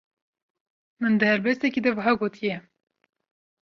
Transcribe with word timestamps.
Min 0.99 1.13
di 1.19 1.25
helbestekî 1.31 1.81
de 1.85 1.91
wiha 1.97 2.13
gotiye: 2.21 2.57